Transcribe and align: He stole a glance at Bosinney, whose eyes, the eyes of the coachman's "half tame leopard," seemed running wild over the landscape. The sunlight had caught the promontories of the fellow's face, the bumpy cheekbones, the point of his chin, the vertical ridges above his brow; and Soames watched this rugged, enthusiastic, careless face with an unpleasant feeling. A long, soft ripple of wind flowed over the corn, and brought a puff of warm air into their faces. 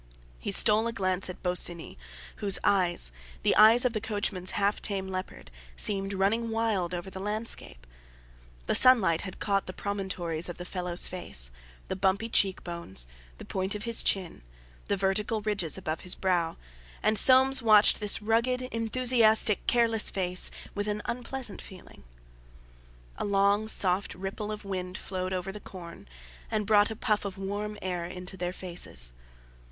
He 0.39 0.51
stole 0.51 0.87
a 0.87 0.91
glance 0.93 1.29
at 1.29 1.43
Bosinney, 1.43 1.95
whose 2.37 2.57
eyes, 2.63 3.11
the 3.43 3.55
eyes 3.55 3.85
of 3.85 3.93
the 3.93 4.01
coachman's 4.01 4.49
"half 4.57 4.81
tame 4.81 5.07
leopard," 5.07 5.51
seemed 5.75 6.13
running 6.15 6.49
wild 6.49 6.95
over 6.95 7.11
the 7.11 7.19
landscape. 7.19 7.85
The 8.65 8.73
sunlight 8.73 9.21
had 9.21 9.39
caught 9.39 9.67
the 9.67 9.73
promontories 9.73 10.49
of 10.49 10.57
the 10.57 10.65
fellow's 10.65 11.07
face, 11.07 11.51
the 11.87 11.95
bumpy 11.95 12.29
cheekbones, 12.29 13.07
the 13.37 13.45
point 13.45 13.75
of 13.75 13.83
his 13.83 14.01
chin, 14.01 14.41
the 14.87 14.97
vertical 14.97 15.43
ridges 15.43 15.77
above 15.77 16.01
his 16.01 16.15
brow; 16.15 16.57
and 17.03 17.15
Soames 17.15 17.61
watched 17.61 17.99
this 17.99 18.23
rugged, 18.23 18.63
enthusiastic, 18.71 19.67
careless 19.67 20.09
face 20.09 20.49
with 20.73 20.87
an 20.87 21.03
unpleasant 21.05 21.61
feeling. 21.61 22.03
A 23.19 23.23
long, 23.23 23.67
soft 23.67 24.15
ripple 24.15 24.51
of 24.51 24.65
wind 24.65 24.97
flowed 24.97 25.31
over 25.31 25.51
the 25.51 25.59
corn, 25.59 26.07
and 26.49 26.65
brought 26.65 26.89
a 26.89 26.95
puff 26.95 27.23
of 27.23 27.37
warm 27.37 27.77
air 27.83 28.03
into 28.07 28.35
their 28.35 28.51
faces. 28.53 29.13